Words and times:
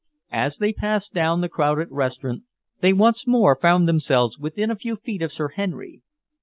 As 0.33 0.57
they 0.59 0.73
passed 0.73 1.13
down 1.13 1.41
the 1.41 1.47
crowded 1.47 1.89
restaurant 1.91 2.41
they 2.81 2.91
once 2.91 3.27
more 3.27 3.55
found 3.55 3.87
themselves 3.87 4.39
within 4.39 4.71
a 4.71 4.75
few 4.75 4.95
feet 4.95 5.21
of 5.21 5.31
Sir 5.31 5.49
Henry. 5.49 6.01